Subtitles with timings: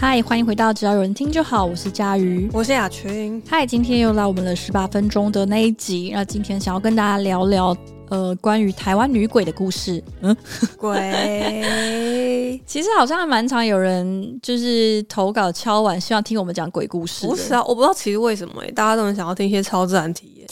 [0.00, 3.42] 嗨，欢迎回到只要有人听就好，我是佳瑜，我是雅群。
[3.48, 7.76] 嗨，今天又来我们的十八分钟的那一集，那今天想要跟大家聊聊
[8.08, 10.02] 呃关于台湾女鬼的故事。
[10.20, 10.34] 嗯，
[10.78, 17.26] 鬼， 其实好像还蛮常有人就是投稿敲碗，希望听我们讲鬼故事。
[17.26, 20.46] 不是啊，我不知道其实为什么哎，大家都很想要听一些超自然体验。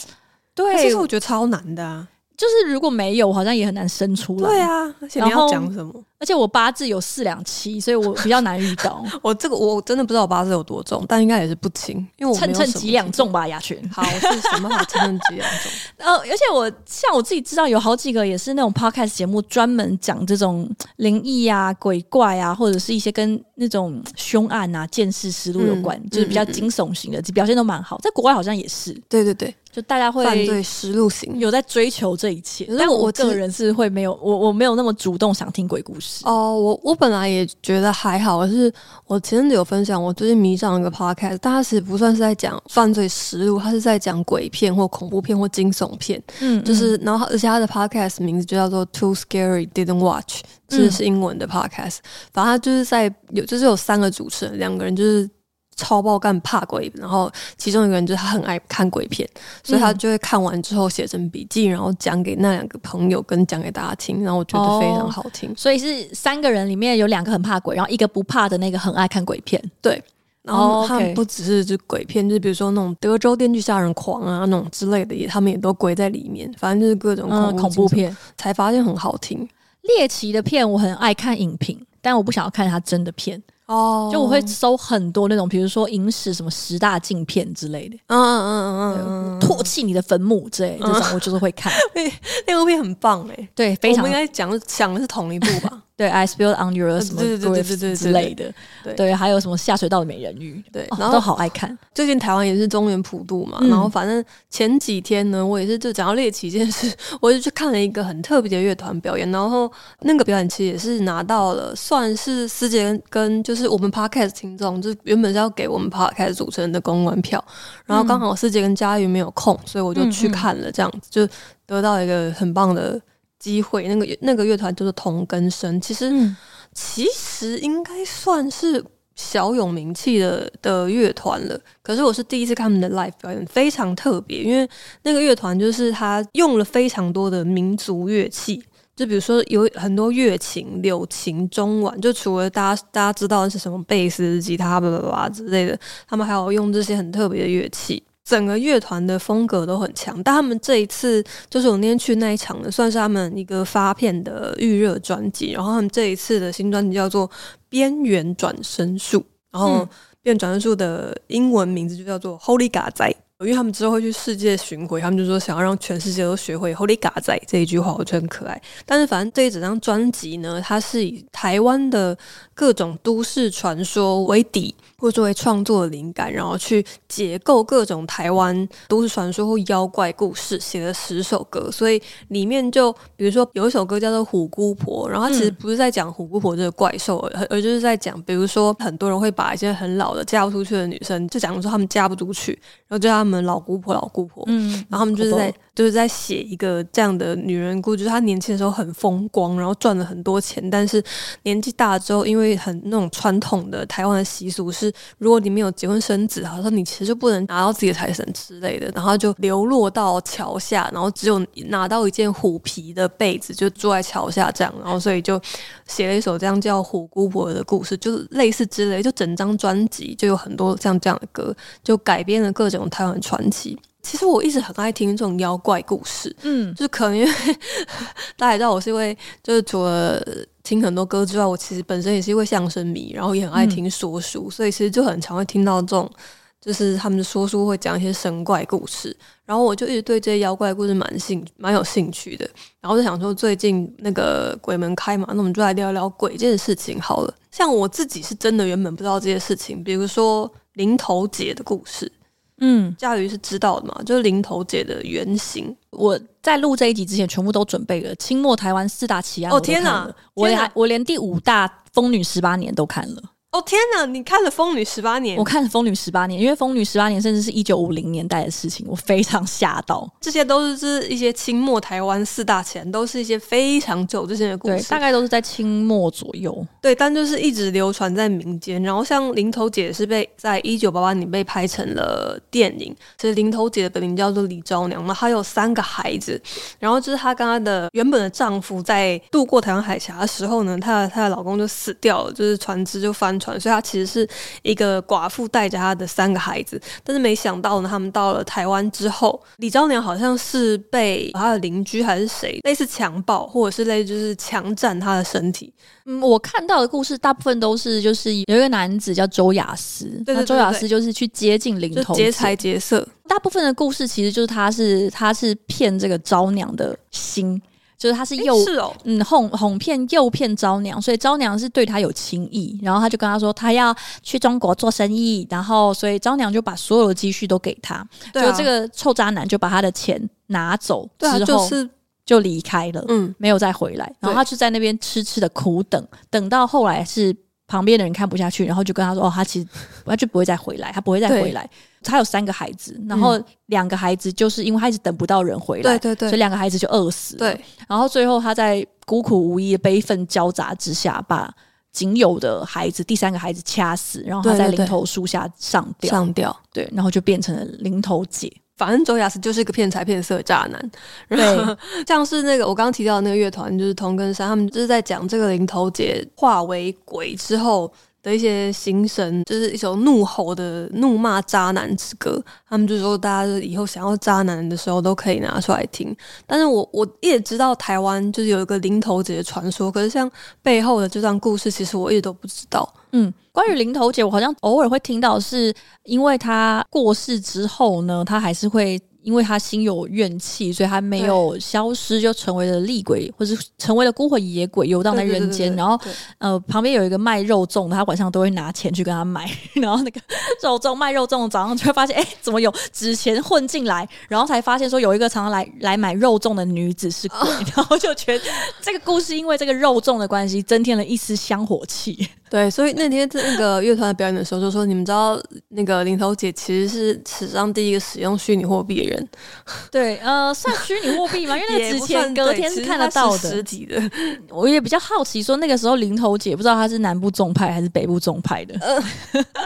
[0.53, 2.05] 对，其实我觉得超难的啊。
[2.35, 4.47] 就是如果没有，好像也很难生出来。
[4.47, 5.91] 对啊，而且你要讲什么？
[6.19, 9.03] 而且我八字有四两七，所以我比较难遇到。
[9.21, 13.77] 我这个我真的不知道我八字有多重，但应该也是不轻，因为我称称几两重吧，雅群。
[13.91, 15.71] 好，我是什么好称称几两重？
[15.97, 27.99] 呃，而且我像我自己知道有好几个也是那种 podcast 节目，专门讲这种灵异啊、鬼怪啊，或者是一些跟那种凶案啊、见识实录有关，嗯、就是比较惊悚型的，表现都蛮好。
[28.01, 29.53] 在国外好像也是，对对对。
[29.69, 36.55] 就大家会犯罪实录型有在追求这一切，但我个人是会没有我我没有那么主动想听鬼故事哦。
[36.57, 38.71] 我我本来也觉得还好，可是
[39.05, 46.21] 我前阵子有分享，我最近迷上一个 podcast，但它其实不算是在讲犯罪实录，它是在讲鬼片或恐怖片或惊悚片。
[46.39, 51.97] 嗯，就是然后而且它的 podcast 名字就叫做 Too Scary Didn't Watch，这是是英文的 podcast。
[52.33, 55.29] 反正它就是在有就是有三个主持人，两个人就是。
[55.77, 59.29] 超爆干怕鬼，然后其中一个人就是他很爱看鬼片，
[59.63, 65.49] 所以他就会看完之后写成笔记，然后讲给那两个朋友跟讲给大家听，然后我觉得非常好听。
[65.51, 69.63] 哦，所以是三个人里面有两个很怕鬼，然后一个不怕的那个很爱看鬼片。
[69.81, 70.03] 对，
[70.41, 76.51] 然后他们不只是就鬼片，就是比如说那种德州电锯杀人狂啊那种之类的，也他们也都归在里面。
[76.57, 79.47] 反正就是各种恐怖，嗯、恐怖片，才发现很好听。
[79.83, 83.41] 猎奇的片我很爱看影评，但我不想要看他真的片。
[83.67, 91.71] 哦，oh, 就我会搜很多那种，比如说影史什么十大镜片之类的，嗯嗯嗯嗯嗯，唾弃你的坟墓之类的，这种我就是会看。
[92.47, 94.03] 那部片很棒哎，对，非常。
[94.03, 95.83] 我们应该讲讲的是同一部吧？
[95.97, 98.53] 对，I spilled on your 什么对对对对对之类的，
[98.83, 98.93] 对。
[98.93, 101.75] 对，还有什么下水道的美人鱼，对，然后都好爱看。
[101.95, 109.71] 最近台湾也是中原普渡嘛，然后反正前几天呢，我也是就讲到猎奇这件事， 我就去看了一个很特别的乐团表演，然后
[110.01, 117.43] 那个表演其实也是拿到了算是师姐跟就是我们 Podcast 听众，就原本是要给我们 Podcast 主持人的公关票，
[117.87, 121.27] 然后刚好师姐跟佳瑜没有空，所以我就去看了，这样子就
[121.65, 123.01] 得到一个很棒的。
[123.39, 126.35] 机会，那个那个乐团就是同根生，其实、嗯、
[126.73, 128.83] 其实应该算是
[129.15, 131.59] 小有名气的的乐团了。
[131.81, 134.67] 可是我是第一次看他们的 live 表演，非常特别，因为
[135.03, 138.63] 那个乐团就是他用了非常多的民族乐器，
[138.95, 148.03] 就比如说有很多乐琴、柳琴、中阮，就除了大家大家知道的是什么贝斯、吉他、叭叭叭之类的，他们还有用这些很特别的乐器。
[148.27, 155.53] 整个乐团的风格都很强，但他们这一次就是我那天去那一场的，算是他们一个发片的预热专辑。
[155.53, 157.25] 然后他们这一次的新专辑叫做
[157.69, 159.19] 《边缘转身术》，
[159.49, 159.69] 然后
[160.21, 163.15] 《边缘转身术》的英文名字就叫做 Holy God 仔。
[163.39, 168.59] 因为他们之后会去世界巡回，他们就说想要让全世界都学会 Holy God 仔这一句话，我觉得很可爱。
[168.83, 172.17] 但是反正这一整张专辑呢，它是以台湾的
[172.55, 174.73] 各种都市传说为底。
[174.99, 181.69] 或作为创作灵感，然后去解构各种台湾都市传说或妖怪故事，写了十首歌。
[181.71, 192.53] 所以里面就比如说有一首歌叫做《虎姑婆》，然后它其实不是在讲虎姑婆这个怪兽，而而就是在讲，比如说很多人会把一些很老的嫁不出去的女生，就讲说他们嫁不出去，
[192.87, 194.43] 然后叫他们老姑婆、老姑婆。
[194.47, 201.03] 嗯，然后他们就是在就是在写一个这样的女人故事，就是她年轻的时候很风光，然后赚了很多钱，但是
[201.43, 204.91] 年纪大了之后，因为很那种传统的台湾的习俗是。
[205.19, 215.39] 如果你没有结婚生子，好像你其实就不能拿到自己的财产之类的，然后就流落到桥下，然后只有拿到一件虎皮的被子，就住在桥下这样，然后所以就
[215.85, 223.77] 写了一首这样叫《虎姑婆》的故事，就是类似之类，就整张专辑就有很多像这样的歌，就改编了各种台湾传奇。
[224.07, 227.31] 其实我一直很爱听这种妖怪故事，嗯，就是可能因为
[228.37, 230.23] 大家也知道我是因为就是除了。
[230.67, 236.11] 听很多歌之外，我其实本身也是一位相声迷，然后也很爱听说书，嗯、所以其实就很常会听到这种，
[236.59, 239.15] 就是他们的说书会讲一些神怪故事，
[239.45, 242.45] 然后我就一直对这些妖怪故事蛮兴蛮有兴趣的，
[242.81, 247.33] 然后就想说最近那个鬼门开嘛，那我们就来聊聊鬼这件事情好了。
[247.49, 252.11] 像我自己是真的原本不知道这些事情，比如说林头姐的故事。
[252.59, 254.01] 嗯，嘉瑜是知道的嘛？
[254.03, 255.75] 就是林头姐的原型。
[255.91, 258.15] 我在录这一集之前，全部都准备了。
[258.15, 260.09] 清末台湾四大奇案，哦天哪！
[260.33, 263.21] 我连我连第五大疯女十八年都看了。
[263.57, 264.05] 哦天哪！
[264.05, 265.35] 你看了《疯女十八年》？
[265.39, 270.07] 我看了《疯女十八年》，因为《疯女十八年》甚至是一九五零年代的事情，我非常吓到。
[270.21, 276.55] 这些都是是一些清末台湾四大钱，都是一些非常久之前的故事，大概都是在清末左右。
[276.79, 278.81] 对，但就是一直流传在民间。
[278.83, 282.95] 然后像林头姐是被在一九八八年被拍成了电影。
[283.17, 286.39] 其实林头姐的本名叫做李昭娘嘛，她有三个孩子。
[286.77, 294.27] 然后就是她跟她的原本的丈夫在渡过台湾海峡的时候呢，她的她的老公就死掉了，就是船只就翻船，所以她其实是
[294.61, 296.79] 一个寡妇带着她的三个孩子。
[297.03, 305.73] 但是没想到呢，他们到了台湾之后，李昭娘好像是被她的邻居还是谁类似强暴，或者是类似就是强占她的身体。
[306.05, 313.07] 嗯，我看到的故事大部分都是就是有一个男子叫周亚斯，对，对，对，对，周亚斯就是去接近林投姐，劫财劫色。
[313.27, 317.61] 大部分的故事其实就是他是他是骗这个昭娘的心。
[317.97, 331.89] 就是他是诱，是哦，嗯，哄哄骗诱骗昭娘，所以昭娘是对他有情意，然后他就跟他说他要去中国做生意，然后所以昭娘就把所有的积蓄都给他，对啊，就这个臭渣男就把他的钱拿走之后，就是
[332.25, 337.35] 就离开了，嗯，没有再回来，然后他就在那边痴痴的苦等，等到后来是。
[337.69, 339.67] 旁边的人看不下去，然后就跟他说：“哦，他其实
[340.05, 341.69] 他就不会再回来，他不会再回来。
[342.07, 347.39] 他有三个孩子，然后两个孩子就是因为他一直等不到人回来，对对对，所以两个孩子就饿死了。
[347.39, 351.53] 对，然后最后他在孤苦无依、悲愤交杂之下，把
[351.91, 356.55] 仅有的孩子第三个孩子掐死，然后他在林头树下上吊，上吊。
[356.71, 360.91] 对，然后就变成了林头姐。”反正周亚斯就是一个骗财骗色的渣男，
[361.27, 361.75] 对，
[362.05, 367.91] 像是那个我刚刚提到的那个乐团，就是同根山，他们就是在讲这个林头姐化为鬼之后
[368.27, 372.43] 的一些心声，就是一首怒吼的怒骂渣男之歌。
[372.67, 376.13] 他们就说，大家以后想要渣男的时候都可以拿出来听。
[376.45, 380.29] 但是我我也知道台湾就是有一个林头姐的传说，可是像
[380.61, 382.93] 背后的这段故事，其实我一直都不知道。
[383.13, 388.99] 嗯，关于林头姐，我好像偶尔会听到，是因为她过世之后呢，她还是会。
[389.27, 395.75] 因为他心有怨气，所以他没有消失，就成为了厉鬼，或是成为了孤魂野鬼，游荡在人间。
[395.75, 395.99] 然后，
[396.37, 399.45] 呃，旁边有一个卖肉粽的，他晚上都会拿钱去跟他买。
[399.75, 400.21] 然后那个
[400.63, 404.07] 肉粽卖肉粽的早上就会发现，哎，怎么有纸钱混进来？
[404.29, 407.49] 然后才发现说有一个常常来来买肉粽的女子是鬼。
[407.75, 408.45] 然后就觉得
[408.81, 412.29] 这个故事因为这个肉粽的关系，增添了一丝香火气。
[412.49, 415.37] 对，所以那天在那个乐团表演的时候，就说你们知道
[415.69, 419.27] 那个林头姐其实是史上第一个使用虚拟货币的人。
[419.91, 421.57] 对，呃，算虚拟货币吗？
[421.57, 424.01] 因为那个纸钱隔天是看得到的，实体的。
[424.49, 428.75] 我也比较好奇，说那个时候林头姐不知道她是南部重派还是北部重派的。
[428.79, 428.97] 呃，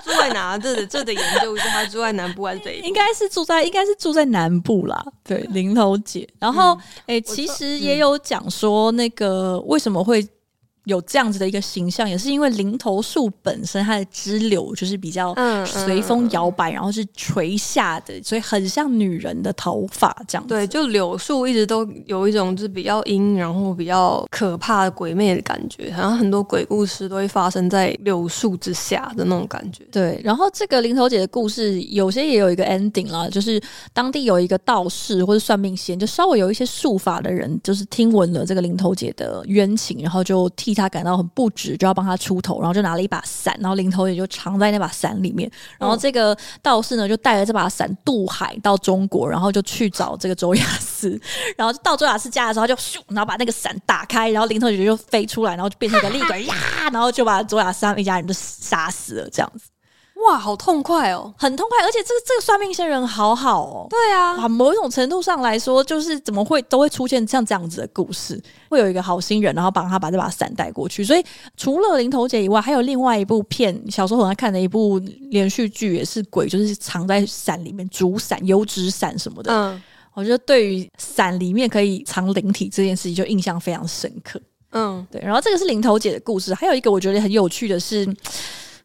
[0.03, 0.57] 住在哪？
[0.57, 2.87] 这得这得研究一下，她住在南部还是北部？
[2.87, 5.05] 应该是住在，应该是住在南部啦。
[5.23, 6.27] 对，林头姐。
[6.39, 6.73] 然后，
[7.05, 10.27] 哎、嗯欸，其实也有讲说，那个为什么会。
[10.85, 20.49] 有这样子的一个形象，也是因为林头树本身它的枝柳就是比较随风摇摆，然后是垂下的，所以很像女人的头发这样子。
[20.49, 29.83] 对，就柳树一直都有一种就是比较阴，然后比较可怕的鬼魅的感觉，好像很多鬼故事都会发生在柳树之下的那种感觉。
[29.91, 33.61] 对，然后这个林头姐的故事有些也有一个 ending 啦，就是
[33.93, 40.70] 当地有一个道士或者算命仙，就稍微有一些术法的人，就是听闻了这个林头姐的冤情，然后就替。
[40.71, 45.51] 替他感到很不值，就要帮他出头，然后就拿了一把伞，然后林头也就藏在那把伞里面。
[45.77, 51.19] 然后这个道士呢，就带着这把伞渡海到中国，然后就去找这个周亚斯。
[51.57, 56.55] 然后到周亚斯家的时候，就咻，然后把那个伞打开，然后林头也就飞出来，然后就变成一个厉鬼呀，
[56.93, 59.70] 然后就把周亚斯他们一家人都杀死了，这样子。
[60.27, 63.87] 哇，好痛快哦，很痛快，而且这个这个算命先人好好哦。
[63.89, 71.03] 对啊，啊，某一种程度上来说，就是怎么会都会出现像这样子的故事，会有一个好心人，然后帮他把这把伞带过去。
[71.03, 71.23] 所以
[71.57, 74.99] 除了林头姐以外，还有另外一部片，小时候很爱看的一部
[75.31, 79.51] 连续剧，也是鬼，就是藏在伞里面，竹伞、油纸伞什么的。
[79.51, 79.81] 嗯，
[80.13, 84.39] 我觉得对于伞里面可以藏灵体这件事情，就印象非常深刻。
[84.71, 85.19] 嗯，对。
[85.21, 88.07] 然后这个是林头姐的故事，还有一个我觉得很有趣的是。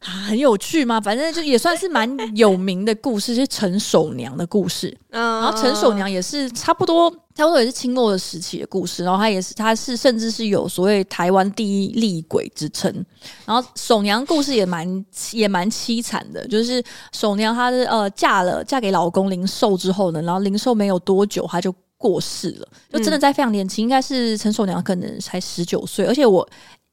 [0.01, 1.01] 啊，很有趣吗？
[1.01, 4.97] 反正就也算是蛮有名的故事， 是陈守娘的故事。
[5.11, 9.03] 嗯，然后陈守娘也是差不多，差不多也是清末的时期的故事。
[9.03, 12.93] 然后她也是，她是甚至是有所谓台湾第一厉鬼之称。
[13.45, 26.47] 然后守娘故事也蛮也蛮凄惨的，就是守娘她是呃嫁了嫁给老公林寿之后呢，然后林寿没有多久她就过世了，就真的在非常年轻，应该是陈守娘可能才十九岁，而且我。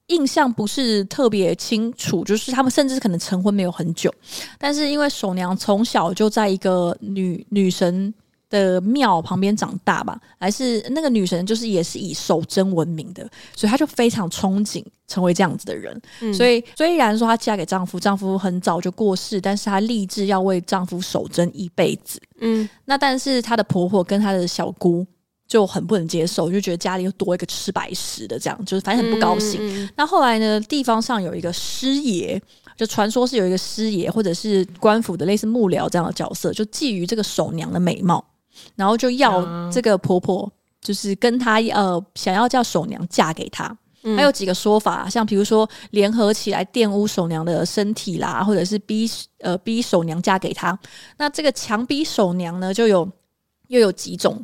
[0.08, 4.14] 印象不是特别清楚，就是他们甚至可能成婚没有很久，
[4.58, 8.14] 但是因为守娘从小就在一个女女神
[8.50, 16.00] 的庙旁边长大吧，还是那个女神就是也是以守贞闻名的，所以她就非常憧憬成为这样子的人。
[16.22, 22.22] 嗯、所以虽然说她嫁给丈夫，丈夫很早就过世，但是她立志要为丈夫守贞一辈子。
[22.42, 25.04] 嗯，那但是她的婆婆跟她的小姑
[25.54, 29.60] 就很不能接受，就觉得家里又多一个吃白食的，这样就是反正很不高兴。
[29.62, 32.42] 嗯、那后来呢，地方上有一个师爷。
[32.76, 38.26] 就传说是有一个师爷，或者是官府的类似幕僚这样的角色，就觊觎这个守娘的美貌，
[38.76, 43.78] 然后就要这个婆婆，就是跟她呃想要叫守娘嫁给他。
[44.02, 49.08] 嗯、还有几个说法，像比如说联合起来玷污守娘的身体啦，或者是逼
[49.38, 50.78] 呃逼守娘嫁给他。
[51.18, 53.08] 那这个强逼守娘呢，就有
[53.68, 54.44] 又有几种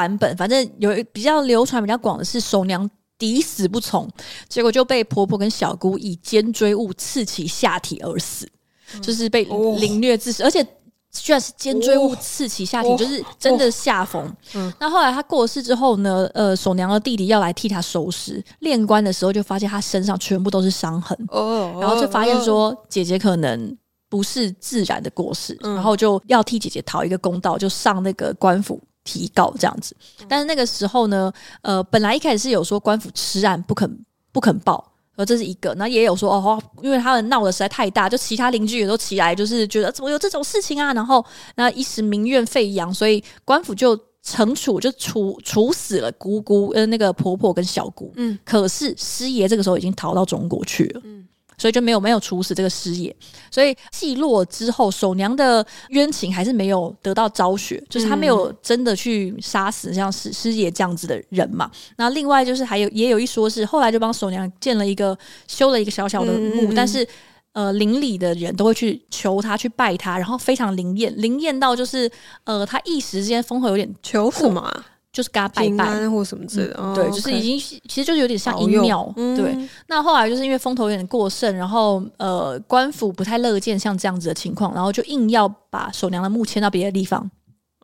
[0.00, 2.88] 版本，反正有比较流传比较广的是守娘。
[3.18, 4.08] 抵死不从，
[4.48, 8.48] 结果就被婆婆跟小姑以尖锥物刺其下体而死，
[8.94, 9.44] 嗯、就是被
[9.78, 10.66] 凌虐致死，哦、而且
[11.12, 14.34] 居然是尖锥物刺其下体，哦、就是真的下风。
[14.54, 23.76] 嗯，那后来他过世之后呢，呃，守娘的弟弟要来替他收尸，练官的时候就发现他身上全部都是伤痕，哦，然后就发现说姐姐可能
[24.08, 28.80] 不是自然的过世，嗯、然后就要替姐姐讨一个公道，就上那个官府。
[29.04, 29.96] 提告这样子，
[30.28, 41.24] 但是那个时候呢，呃，本来一开始是有说官府吃案不肯不肯报，而这是一个，那也有说哦，因为他们闹得实在太大，就其他邻居也都起来，就是觉得怎么有这种事情啊，然后
[41.56, 51.26] 那一时民怨沸扬，所以官府就惩处，就处处死了姑姑呃那个婆婆跟小姑，嗯，可是师爷这个时候已经逃到中国去了，嗯。
[51.60, 53.14] 所以就没有没有处死这个师爷，
[53.50, 61.70] 所以记落之后，守娘的冤情还是没有得到昭雪，就是他没有真的去杀死像师师爷这样子的人嘛。
[61.96, 67.06] 那另外就是还有也有一说是后来就帮守娘建了一个修了一个小小的墓，但是
[67.52, 72.10] 呃邻里的人都会去求他去拜他，然后非常灵验，灵验到就是
[72.44, 74.86] 呃他一时之间风头有点求什么啊？
[75.12, 76.08] 就是给他拜拜。
[76.08, 79.56] 或什么之类的，嗯、对，哦、就是已经其实就是有点像阴庙，嗯、对。
[79.88, 87.30] 那后来就是因为风头有点过盛，然后呃官府不太乐见像这样子的情况，然后就硬要把守娘的墓迁到别的地方，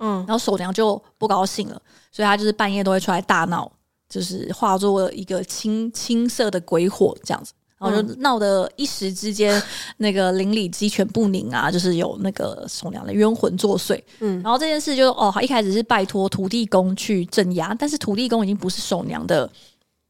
[0.01, 1.81] 嗯，然后守娘就不高兴了，
[2.13, 3.71] 所以他就是半夜都会出来大闹，
[4.09, 7.53] 就是化作一个青青色的鬼火这样子。
[7.79, 9.63] 然后就闹得一时之间，
[9.99, 14.01] 那个邻里鸡犬不宁啊，就是有那个守娘的冤魂作祟。
[14.21, 19.51] 嗯，然后这件事就哦，一开始是拜托土地公去镇压，但是土地公已经不是守娘的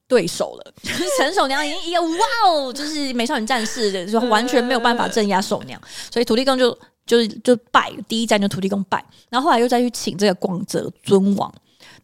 [0.07, 0.73] 对手了。
[0.83, 2.09] 就是陈守娘已经一个哇
[2.47, 5.81] 哦，就是美少女战士，就完全没有办法镇压守娘，
[6.11, 6.71] 所以土地公就
[7.05, 11.53] 就就拜第一站就土地公拜，然后后来又再去请这个广泽尊王。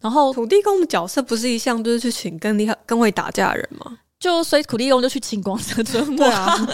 [0.00, 3.98] 然后土地公的角色不是一向就是去请更厉害、更会打架的人吗？
[4.22, 6.68] 就所以苦力用就去请广泽尊王，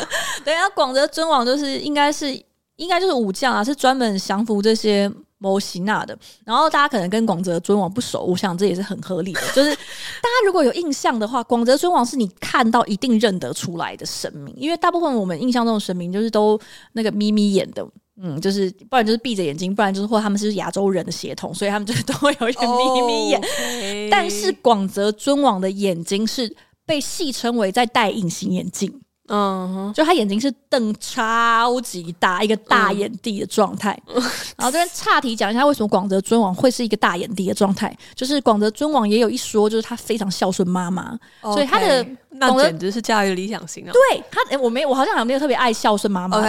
[0.44, 2.30] 对啊， 广泽尊王就是应该是
[2.76, 6.18] 应该就是武将啊，是专门降服这些魔神仔的。
[6.44, 9.40] 然后大家可能跟广泽尊王不熟，我想这也是很合理的。
[9.56, 16.60] 就是大家如果有印象的话，广泽尊王是你看到一定认得出来的神明，因为大部分我们印象中的神明就是都
[16.92, 17.82] 那个眯眯眼的，
[18.20, 23.40] 嗯，就是不然就是闭着眼睛，不然就是或他们是亚洲人的血统，所以他们就都会有一点眯眯眼。
[23.40, 24.10] Oh.
[24.10, 26.54] 但是广泽尊王的眼睛是。
[26.88, 28.90] 被戏称为在戴隐形眼镜，
[29.28, 33.94] 嗯哼，就他眼睛是瞪超级大，一个大眼地的状态。
[34.06, 34.14] 嗯、
[34.56, 37.94] 然后这边岔题讲一下，为什么广泽尊王会是一个大眼地的状态？
[38.14, 41.52] 就是广泽尊王也有一说，就是他非常孝顺妈妈，Okay.
[41.52, 43.92] 所以他的那简直是家里的理想型啊。
[43.92, 46.40] 对他，欸、我没我好像没有特别爱孝顺妈妈。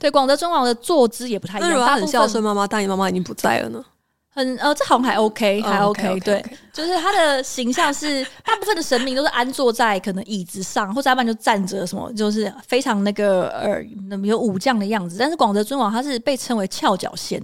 [0.00, 1.70] 对广泽尊王的坐姿也不太一样。
[1.70, 3.84] 如果他很孝顺妈妈，但你妈妈已经不在了呢？
[4.34, 13.80] 很呃，这好像还 OK，还 OK，对，就是他的形象是大部分的神明都是安坐在可能椅子上，或者要不然就站着，什么就是非常那个呃，
[14.24, 15.16] 有武将的样子。
[15.18, 17.40] 但是广泽尊王他是被称为翘脚仙。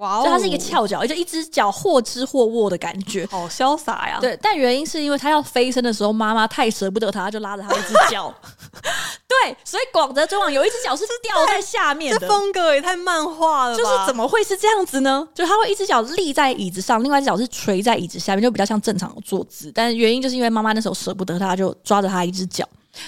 [0.00, 0.24] 哇哦！
[0.24, 4.18] 就它是一个翘脚，就一只脚或支或握的感觉，好潇洒呀。
[4.20, 8.34] 对，但原因是因为他要飞升的时候，妈妈太舍不得他，就拉着他一只脚。
[9.28, 13.76] 对，所以广泽尊王有一只脚是掉在下面的，这风格也太漫画了。
[13.76, 15.26] 就是怎么会是这样子呢？
[15.34, 19.70] 就他会一只脚立在椅子上，另外一只脚是垂在椅子下面，就比较像正常的坐姿。
[19.74, 22.66] 但是原因就是因为妈妈那时候舍不得他，就抓着他一只脚。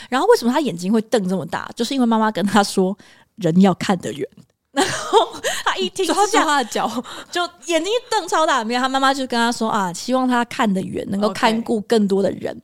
[0.09, 1.69] 然后为什么他眼睛会瞪这么大？
[1.75, 2.97] 就是因为妈妈跟他说，
[3.37, 4.29] 人要看得远。
[4.73, 5.29] 然 后
[5.73, 6.89] 他一听，抓住他的脚，
[7.31, 8.63] 就眼睛一瞪超大。
[8.63, 12.61] 没有，他妈妈就跟他说啊，希望他看得远，能够看顾更多的人。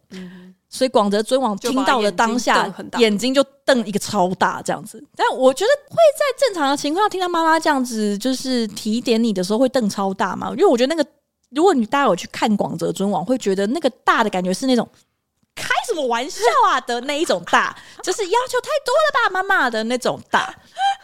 [0.71, 5.03] 所以广泽尊王听到了当下，眼睛，眼睛就瞪一个超大这样子。
[5.17, 10.51] 但我觉得会在正常的情况下听到妈妈这样子，就是提点你的时候会瞪超大嘛？
[10.51, 11.09] 因为我觉得那个，
[11.51, 14.87] 如果你大家有去看广泽尊王，会觉得那个大的感觉是那种
[15.55, 20.55] 开什么玩笑啊的那一种大，就是要求太多了吧，妈妈的那种大。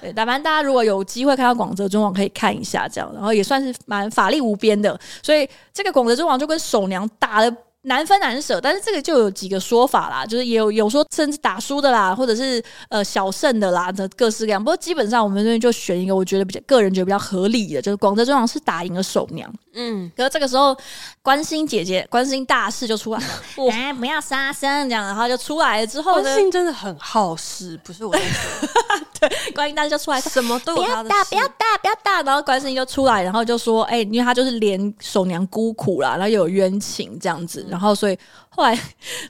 [0.01, 4.99] 对，但凡大家如果有机会看到广泽尊王，可以看一下这样，然后也算是蛮法力无边的。
[5.23, 7.57] 所以这个广泽尊王就跟守娘打了。
[7.87, 14.59] 难分难舍，但是这个就有几个说法啦，就是也有有说甚至打输的啦，或者是呃小胜的啦，这各式各样。
[14.59, 19.53] 不过基本上我们这边就选一个我觉得比较个人觉得比较合理的，就是广泽中王是打赢了守娘。
[19.75, 20.75] 嗯，可是这个时候
[21.21, 23.27] 关心姐姐、关心大事就出来了，
[23.71, 28.69] 哎，不要杀生这样，然后就出来了之后呢，观音真的很好事，不是我在说，对，
[29.55, 37.67] 观音大士就出来，什么都不要打，不要打，不要打，然后观音就出来，然后就说，哎，因为他就是连守娘孤苦啦，然后又有冤情这样子。
[37.69, 38.79] 然后，所以后来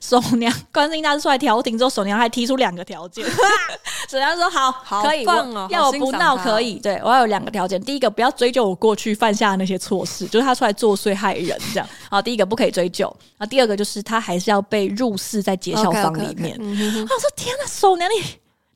[0.01, 3.25] 守娘观世音大师出来调停之后，守娘还提出两个条件。
[4.09, 6.75] 守娘说：“好，好可以，棒哦，要我不闹可以。
[6.75, 11.89] 对我要有两个条件，第一个不要追究我过去犯下的那些错事，就是他出来作祟害人这样。
[12.11, 13.15] 好，第一个不可以追究。
[13.39, 16.57] 啊，第二个就是他还是要被入室在解孝坊里面。
[16.61, 18.23] 我说天哪，守娘你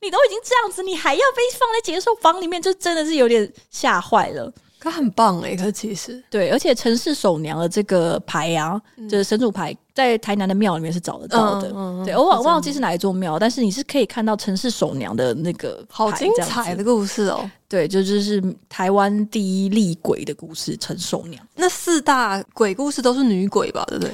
[0.01, 4.51] 你都已经这样子，你还要被放在解孝坊里面，就真的是有点吓坏了。”
[4.81, 11.67] 他很棒哎、欸，可其实对，而且城市守娘的这个牌啊，嗯、就是神主牌，在台南的庙里面是找得到的。
[11.75, 17.51] 嗯嗯、对，我忘忘记是哪一座庙，但是你是可以看到城市守娘的那个好精彩的故事哦。
[17.67, 21.45] 对，就就是台湾第一厉鬼的故事，陈守娘。
[21.55, 23.83] 那四大鬼故事都是女鬼吧？
[23.89, 24.13] 对不对？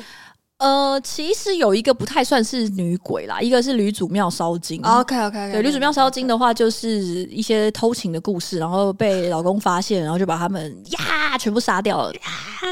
[0.58, 4.82] 呃，其实有一个不太算是女鬼啦，一个是吕祖庙烧金。
[4.84, 12.14] OK OK 对，吕祖庙烧金的话，就是一些偷情的故事，然后被老公发现，然后就把他们呀全部杀掉了。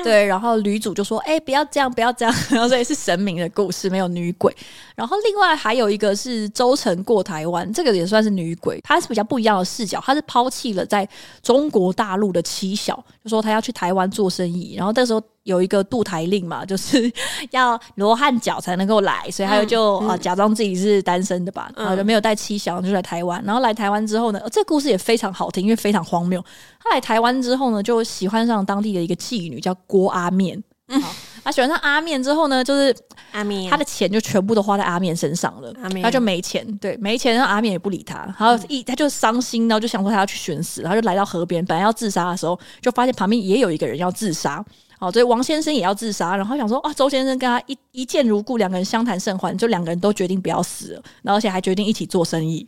[0.01, 2.33] 对，然后女主就说：“哎、欸，不要这样，不要这样。
[2.49, 4.55] ”然后这也是神明的故事，没有女鬼。
[4.95, 11.07] 然后另外还有一个是周成过台湾，这个也算是女鬼，她是比较不一样的视角，她是抛弃了在
[11.41, 15.21] 中国大陆的妻小，就说她要去台湾做生意，然后那时候。
[15.43, 17.11] 有一个渡台令嘛， 就是
[17.51, 23.43] 要罗汉脚才能够来，所以他就啊假装自己是单身的吧，然后就没有带妻小，就来台湾。
[23.45, 26.43] 然后来台湾之后呢，这个故事也非常好听，因为非常荒谬。
[26.81, 30.61] 他来台湾之后呢，就喜欢上当地的一个妓女，叫郭阿面。
[30.89, 31.01] 嗯，
[31.45, 32.93] 他喜欢上阿面之后呢，就是
[33.31, 44.63] 阿面，他的钱就全部都花在阿面身上了，阿面他就没钱，对，没钱，然后阿面也不理他，然后一他就伤心，然后就想说他要去寻死，然后就来到河边，本来要自杀的时候，就发现旁边也有一个人要自杀。
[44.99, 52.67] 哦，所以王先生也要自杀，然后想说，啊，周先生跟他一一见如故，两个人相谈甚欢，就两个人都决定不要死了，然后而且还决定一起做生意。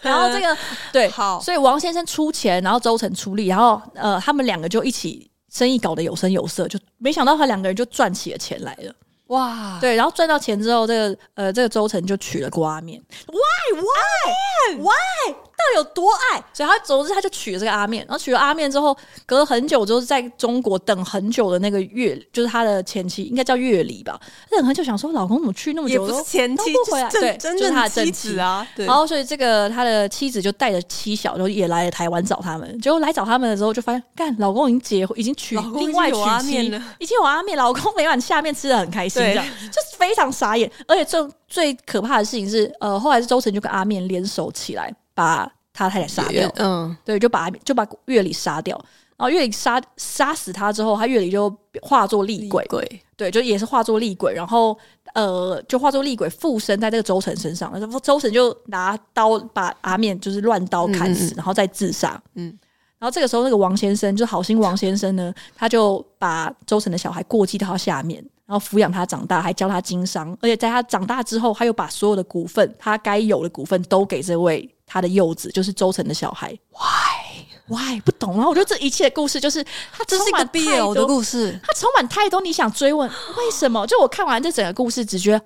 [0.00, 0.56] 然后这个
[0.92, 8.92] 对，好，所以王先生出钱，然后周成出力，然后呃，他们两个就一起生意搞得有声有色，就没想到他两个人就赚起了钱来了。
[9.28, 13.00] 哇，对，然后赚到钱之后，这个呃，这个周成就娶了郭阿面。
[13.26, 15.36] Why why why？
[15.56, 16.42] 到底有多爱？
[16.52, 24.20] 所以他总之他就娶了这个阿面，然后娶了阿面之后，隔了很久，之后在中国等很久的那个月，就是他的前妻，应该叫月离吧。
[24.50, 27.08] 等很久，想说老公怎么去那么久都 前妻不回来？
[27.08, 28.66] 对，真就是他的妻子啊。
[28.76, 32.80] 对，然后所以这个他的妻子就带着妻小，就也来了台湾找他们。
[32.80, 36.16] 结果来找他们的时候，就发现干老公已经结婚，已经娶另外娶
[36.46, 39.96] 妻了，已经有阿面，老公每晚下面吃的很开心，这样就是。
[39.96, 46.48] 非常傻眼，而且最最可怕的事情是，呃，后来是周成就跟阿面联手起来，把他太太杀掉。
[46.56, 48.76] 嗯，对，就把就把月里杀掉，
[49.16, 51.52] 然后月里杀杀死他之后，他月里就
[51.82, 54.78] 化作厉鬼，鬼，对，就也是化作厉鬼，然后
[55.14, 62.22] 呃，就化作厉鬼附身在这个周成身上，然后周成就拿刀把阿面就是乱刀砍死，然后再自杀。
[62.34, 62.56] 嗯，
[62.98, 68.24] 然后这个时候那个王先生就好心王先生呢，他就把周成的小孩过继到他下面。
[68.46, 76.56] 然后抚养他长大，还教他经商，而且在他长大之后，他又把所有的股份，他该有的股份都给这位他的幼子，就是周成的小孩。
[76.70, 78.00] Why？Why？
[78.00, 78.40] 不懂。
[78.40, 83.84] 啊我觉得这一切的故事，就是他这是一个 BL 的故事，他充满太多你想追问为什么。
[83.86, 85.44] 就我看完这整个故事，只觉得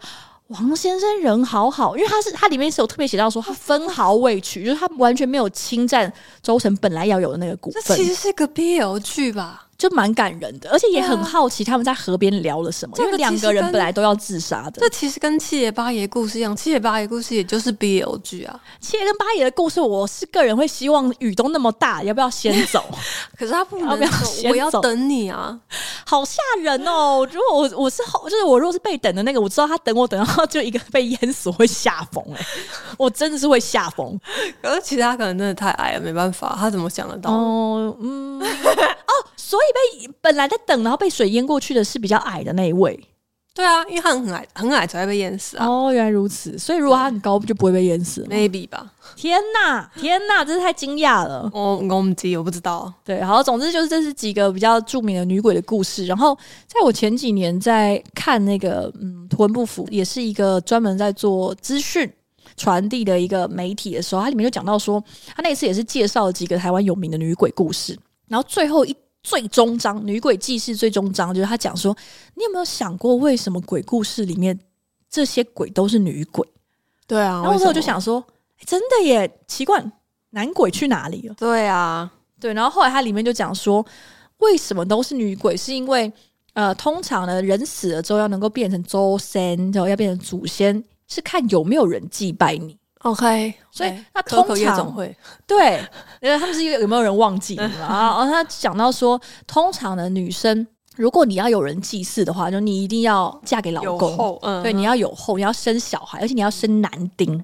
[0.48, 7.82] 王先生人好好，因为他是他里面是有特别写到说他分毫未取，就是他完全没有侵占周成本来要有的那个股份。
[7.86, 9.68] 这其实是个 BL 剧吧？
[9.80, 12.94] 就蛮感人的，而且也很好奇他们在河边聊了什么。
[12.98, 14.72] 因为两个人本来都要自杀的。
[14.78, 18.60] 这其实跟七爷八爷故事一样，七爷八爷故事也就是 BL 剧啊。
[18.78, 22.84] 七爷跟八爷的故事，我是个人会希望雨都那么大，要不要先走？
[23.38, 25.58] 可是他不能要不要先走，我要等你啊，
[26.04, 27.26] 好吓人哦！
[27.32, 32.46] 如果我我是后，就是我如果是被等的那个，我知道他等我等到就一个被淹死，我会吓疯哎！
[32.98, 34.18] 我真的是会吓疯。
[34.60, 37.30] 可是其他可能真的太矮了，没办法，他怎么想得到？
[37.30, 39.12] 哦，嗯， 哦，
[39.50, 39.70] 所以。
[39.70, 42.98] 被本来在等，然后被水淹过去的是比较矮的那一位。
[43.54, 45.66] 对啊，因为他很矮，很矮才会被淹死啊。
[45.66, 46.58] 哦，原来如此。
[46.58, 48.26] 所以如果他很高，就不会被淹死。
[48.28, 48.92] Maybe 吧。
[49.14, 51.48] 天哪，天哪，真是太惊讶了。
[51.54, 52.92] 我我们记，我不知道。
[53.04, 56.06] 对，好，总之就是这是几个比较著名的女鬼的故事。
[56.06, 56.36] 然后
[56.66, 62.10] 在我前几年在看那个嗯，图文不符，也是一个专门在做资讯。
[62.56, 65.02] 传递的一个媒体的时候，它里面就讲到说，
[65.34, 71.96] 他那次也是介绍了几个台湾有名的女鬼故事，然后最后一最终章《女鬼记事》最终章就是他讲说，
[72.34, 74.58] 你有没有想过为什么鬼故事里面
[75.08, 76.46] 这些鬼都是女鬼？
[77.06, 78.24] 对啊，然后我就想说，
[78.60, 79.84] 欸，真的耶，奇怪，
[80.30, 81.34] 男鬼去哪里了？
[81.34, 83.84] 对啊，对，然后后来它里面就讲说，
[84.38, 85.56] 为什么都是女鬼？
[85.56, 86.10] 是因为
[86.54, 92.78] 呃，通常呢，人死了之后要能够变成周三，然后要变成祖先，是看有没有人祭拜你。
[93.02, 95.82] OK，所以那通常夜总会 对，
[96.20, 97.88] 因为他们是有没有人忘记你嘛？
[97.88, 107.42] 然后他讲到说，通常的女生，如果你要有人祭祀的话，就你一定要嫁给老公，嗯，对，你要有后，你要生小孩，而且你要生男丁，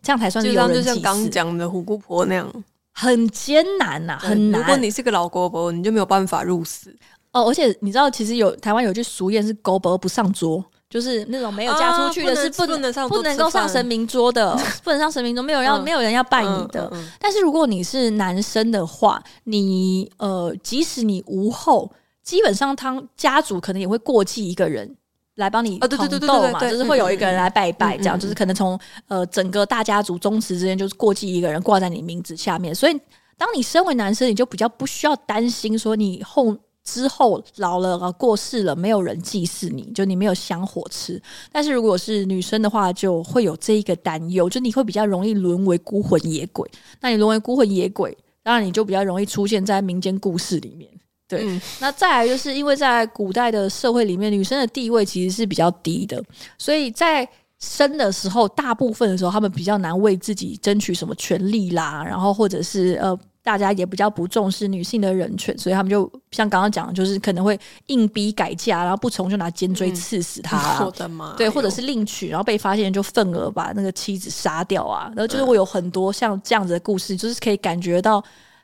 [0.00, 0.84] 这样才算是有人祭祀。
[0.84, 2.48] 就像刚讲的虎姑婆那样，
[2.92, 4.60] 很艰难呐，很难。
[4.60, 6.96] 如果你是个老姑婆，你就没有办法入死
[7.32, 7.48] 哦。
[7.48, 10.64] 而且你知道，其实有台湾有句俗谚是“狗婆不上桌”。
[10.92, 16.92] 就是那种没有嫁出去的，是不能不能够上神明桌的， 不能上神明桌，没有要没有人要拜你的。
[17.18, 21.90] 但是如果你是男生的话，你呃，即使你无后，
[22.22, 24.94] 基本上他家族可能也会过继一个人
[25.36, 25.88] 来帮你统
[26.20, 28.78] 斗嘛，就是会有一个人来拜拜，这样就是可能从
[29.08, 32.74] 呃整个大家族宗祠之间就是过继一个人挂在你名字下面。
[32.74, 32.92] 所以
[33.38, 36.54] 当你身为男生，你就比较不需要担心说你后。
[36.84, 41.20] 之后老了啊过世了，没有人祭祀你，就你没有香火吃。
[41.52, 46.68] 但是如果是女生的话，就会有这一个担忧，就你会比较容易沦为孤魂野鬼。
[47.00, 50.90] 那你沦为孤魂野鬼，当然你就比较容易出现在民间故事里面。
[51.28, 56.22] 对，嗯、那再来就是因为在古代的社会里面，女生的地位其实是比较低的，
[56.58, 57.26] 所以在
[57.60, 63.16] 生的时候，大部分的时候，他们比较难为自己争取什么权利啦，然后或者是呃。
[63.42, 70.84] 大家也比较不重视女性的人权，所以他们就像刚刚讲的，就是可能会硬逼改嫁，然后不从就拿尖锥刺死他，啊。
[70.84, 71.34] 我的妈！
[71.36, 75.06] 对，或者是另娶，然后被发现就愤而把那个妻子杀掉啊。
[75.16, 78.20] 然后就是我有很多像这样子的故事，就是可以感觉到，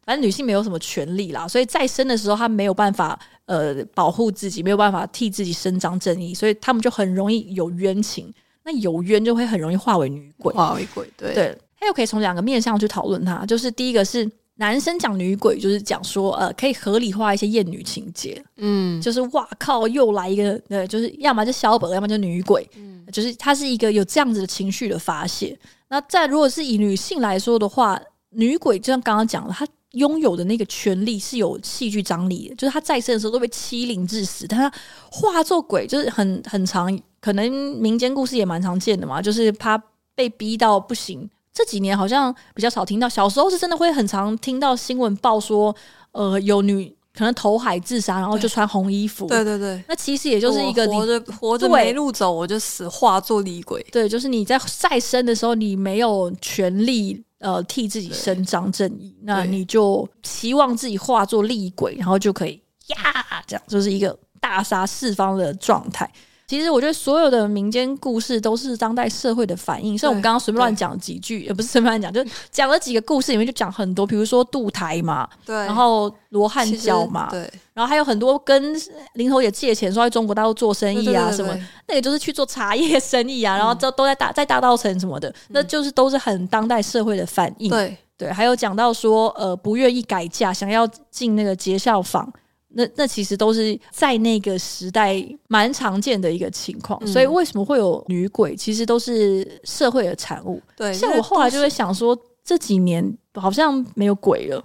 [0.07, 8.33] 反正女性没有什么权利啦，所以再生的时候她没有办法呃保护自己，没有办法替自己伸张正义，所以他们就很容易有冤情。
[8.63, 11.11] 那有冤就会很容易化为女鬼，化为鬼。
[11.17, 14.31] 对对，他又可以从两个面向去讨论它，就是第一个是。
[14.61, 25.57] 男生讲女鬼，就是讲说，呃，可以合理化一些厌女情节，嗯，就是哇靠，又来一个，呃，就是要么就小本，要么就女鬼，嗯，就是它是一个有这样子的情绪的发泄。
[25.89, 34.73] 那再如果是以女性来说的话，女鬼就像刚刚讲了，她拥有的那个权利是有戏剧张力的，就是她在生的时候都被欺凌致死，但她
[35.09, 39.81] 化作鬼就是很很常，可能民间故事也蛮常见的嘛，就是她
[40.17, 41.31] 被逼到不行。
[41.59, 45.75] 这几年好像比较少听到，小时候是真的会很常听到新闻报说，
[46.13, 49.27] 呃，有女可能投海自杀，然后就穿红衣服。
[49.27, 53.85] 对对对，那其实也就是一个活着活着没路走，我就死化作厉鬼。
[53.91, 66.09] 对，就是你在再生的时候，你没有权利呃替自己伸张正义，那你就期望自己化作厉鬼，然后就可以呀，这样就是一个大杀四方的状态。
[66.49, 69.97] 其实我觉得所有的民间故事都是当代社会的反应。
[69.97, 77.41] 像我们刚刚随便乱讲几句，也不是随便乱讲，就讲了几个故事里面就讲很多，比如说渡台嘛，对，然后罗汉教嘛，对，
[77.75, 78.75] 然后还有很多跟
[79.13, 81.55] 林头也借钱说在中国大陆做生意啊什么，
[81.87, 87.69] 那个就是去做茶叶生意啊，然后都都在大在大稻城什么的，那就是都是很当代社会的反应。
[87.69, 92.33] 对对，还有讲到说呃不愿意改嫁，想要进那个结孝坊。
[92.71, 100.61] 那那其实都是在那个时代蛮常见的一个情况，嗯、所以为什么会有女鬼，其实都是社会的产物。
[100.77, 104.63] 对，像我后来就会想说，这几年好像没有鬼了，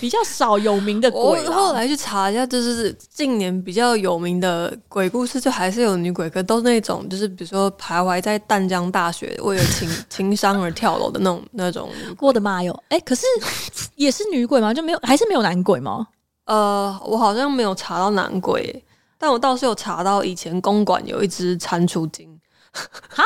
[0.00, 1.20] 比较少有名的 鬼。
[1.20, 11.90] 我后来去查一下，就是近年比较有名的鬼故事，就还是有女鬼，可都是那种就是比如说徘徊在淡江大学为了情 情伤而跳楼的那种那种。
[12.18, 12.72] 我的妈哟！
[12.88, 13.26] 哎、欸，可是
[13.94, 14.72] 也是女鬼吗？
[14.72, 16.06] 就没有还是没有男鬼吗？
[16.46, 18.84] 呃，我好像没有查到男鬼，
[19.18, 22.40] 但我倒是有查到以前公馆有一只蟾蜍精，
[22.72, 23.22] 哈，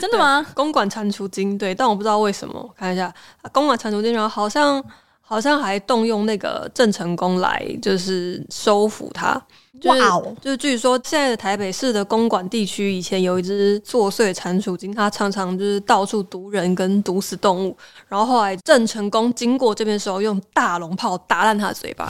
[0.00, 0.44] 真的吗？
[0.54, 3.12] 公馆蟾蜍精，对，但我不知道为什么，我看一下。
[3.52, 4.82] 公馆蟾蜍精，然后好像
[5.26, 9.40] 好像还动用那个郑成功来就是收服它。
[9.78, 10.00] 就是！
[10.40, 17.76] 就是据说现在的台北市的公馆地区，以前有一只作祟蟾蜍精，它常常就是到处毒人跟毒死动物。
[18.08, 22.08] 然后后来郑成功经过这边的时候，用大龙炮打烂它的嘴巴。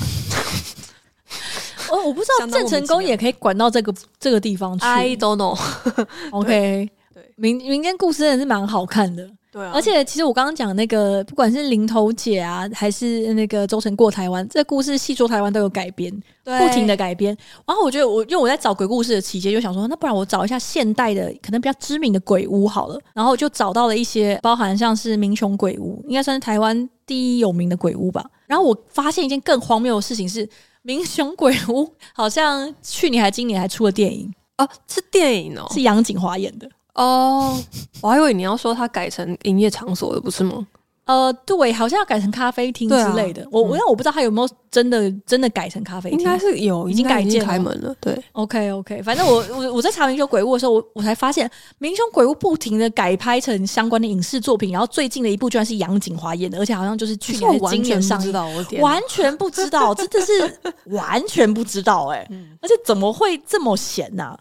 [1.91, 4.85] 哦，我不知道郑成功也可以管到这个这个地方去。
[4.85, 5.59] I don't know。
[6.31, 9.29] OK，对，民民间故事真的是蛮好看的。
[9.57, 16.13] 对啊，而且其实我刚刚讲那个，不管是零头姐啊，还是那个周成过台湾，这故事细说台湾都有改编，
[16.45, 17.35] 对不停的改编。
[17.67, 23.01] 然后我觉得我因为我在找鬼故事的期间，就想说，那不然我找一下现代的，可能比较知名的鬼屋好了。
[23.15, 28.23] 然后就找到了一些，包含像是民雄鬼屋，应该算是台湾第一有名的鬼屋吧。
[28.47, 30.47] 然后我发现一件更荒谬的事情是，
[30.83, 36.69] 民雄鬼屋好像去年还今年还出了电影哦，是电影哦，是杨谨华演的。
[36.97, 37.57] 哦，
[38.03, 40.67] 我还以为你要说它改成营业场所了，不是吗？
[41.05, 43.41] 呃，对，好像要改成咖啡厅之类的。
[43.45, 47.95] 啊、我，因为、嗯、我不知道他有没有真的真的改成咖啡厅，应该是有，已经改建开门了。
[48.01, 64.39] 对，OK OK，反正我我我在查明雄鬼屋的时候，我我才发现明雄鬼屋不停的改拍成相关的影视作品，然后最近的一部居然是杨景华演的，而且好像就是去年今年上映，完全不知道， 真的是完全不知道哎、欸，嗯、而且怎么会这么闲呢、啊？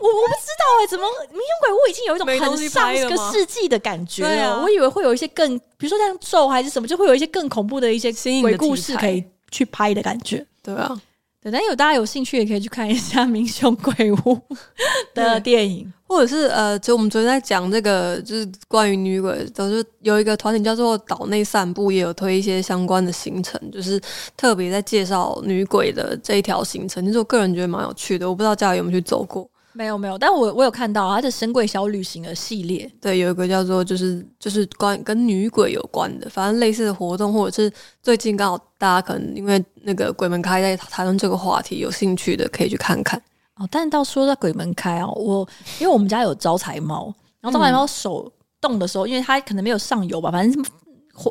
[0.00, 4.56] 我我不知道哎、欸，怎么民雄鬼屋已经有一种很上个世纪的感觉了？
[4.56, 8.10] 了我以为会有一些更，比如说像咒还是什么，就会有一些更恐怖的一些
[8.40, 10.44] 鬼故事可以去拍的感觉。
[10.62, 10.98] 对啊，
[11.42, 14.40] 等下有大家有兴趣也可以去看一下民雄鬼屋
[15.14, 24.00] 的电影，或者是呃，就我们昨天在讲这个，就是关于女鬼，都是有一个团体叫做岛内散步，也有推一些相关的行程，就是
[24.36, 27.04] 特别在介绍女鬼的这一条行程。
[27.04, 29.48] 其实我个人觉得蛮有趣的，我不知道家里有没有去走过。
[29.72, 43.20] 没有没有，但我我有看到它是神鬼小旅行的系列，对，有一个叫做就是就是关跟女鬼有关的，反正类似的活动，或者是最近刚好大家可能因为那个鬼门开在谈论这个话题，有兴趣的可以去看看
[43.56, 43.68] 哦。
[43.70, 50.64] 但是到说到鬼门开哦，我因为我们家有招财猫，然后招财猫手动的时候，嗯、因为它可能没有上油吧，反正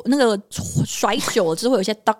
[0.06, 2.16] 那个甩久了之后会有一些 哒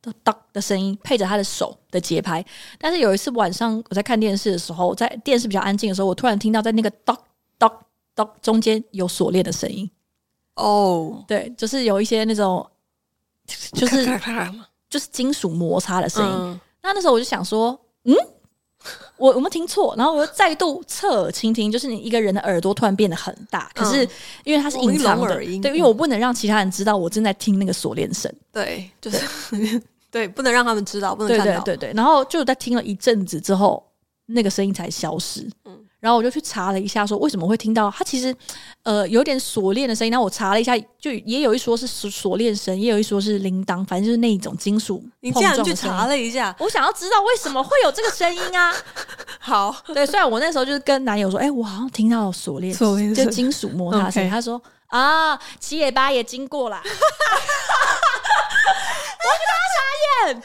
[0.00, 0.10] 哒。
[0.12, 2.44] 哒哒的声音配着他的手的节拍，
[2.78, 7.16] 但是有一次晚上我在看电视的时候，在电视比较安静的时候，我突然听到在那个哒
[7.58, 7.70] 哒
[8.14, 9.88] 哒中间有锁链的声音。
[10.56, 11.26] 哦，oh.
[11.28, 12.66] 对，就是有一些那种，
[13.72, 14.06] 就是
[14.88, 16.32] 就是金属摩擦的声音。
[16.32, 18.14] 嗯、那那时候我就想说，嗯。
[19.18, 19.94] 我有没有听错？
[19.98, 24.08] 然后我又再度侧耳倾听，就是你一个人的耳朵突然变得很大，可是
[24.42, 31.96] 因为它是隐藏的，对，因为我不能让其他人知道我正在听那个锁链声，对，就是对，不能让他们知道，不能看到，对对对对。
[31.96, 33.82] 然后就在听了一阵子之后，
[34.26, 35.48] 那个声音才消失。
[35.64, 35.78] 嗯。
[36.00, 38.34] 然后我就去查了一下，说为什么会听到它其实，
[38.84, 40.10] 呃，有点锁链的声音。
[40.10, 45.04] 然后我查了一下，就也有一说是锁链声，也有一说是铃铛，反正就是那一种金属。
[45.20, 48.74] 你这样去查了一下，我想要知道为什么会有这个声音啊？
[49.40, 54.24] 好，对，虽然我那时候就是跟男友说，哎、欸，我好像听到锁链，锁链就金属摩擦声。
[54.24, 54.30] Okay.
[54.30, 56.82] 他说啊，七爷八爷经过啦。
[60.26, 60.44] 眼，大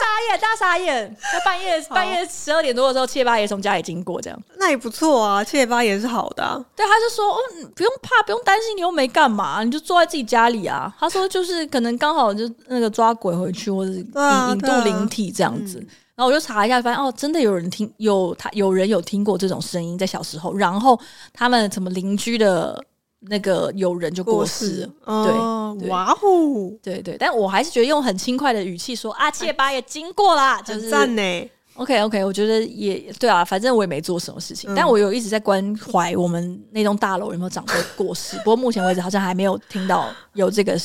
[0.00, 1.16] 傻眼，大傻眼！
[1.32, 5.42] 在半夜半夜十二点多的时候，七爷八爷从家里经过，这样那也不错啊。
[5.42, 10.94] 七爷八爷是好的、啊，对，他就说，嗯，不用怕，不用担心，你又没干嘛，你就坐在自己家里啊。
[10.98, 15.78] 他说，就是可能刚好就那个抓鬼回去，或者引、啊、引渡灵体这样子。
[15.78, 20.54] 嗯、然后我就查一下，发现哦，真的有人听，有他有人有听过这种声音，在小时候。
[20.54, 20.98] 然后
[21.32, 22.84] 他们什么邻居的。
[23.28, 31.50] 那个有人就过世了，哦、对，哇哦，对对，但我还是觉得用很轻快的语气说啊，七爷八爷经过啦，哎、就是赞呢。
[31.76, 38.36] OK OK，我觉得也对啊，反正我也没做什么事情，嗯、但我有一直在关怀我们那栋大楼有没有长辈过世。
[38.38, 40.78] 不过目前为止好像还没有听到有这个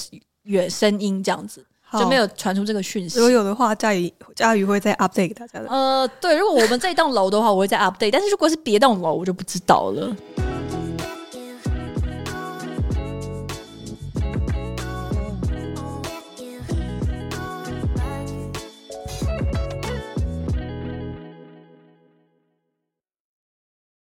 [0.44, 1.66] 远声音这样子，
[2.00, 3.18] 就没有传出这个讯息。
[3.20, 5.68] 如果有的话，佳宇佳宇会再 update 给大家的。
[5.68, 10.16] 呃，对，如果我们这栋楼的话，我会再 update，但是如果是别栋楼，我就不知道了。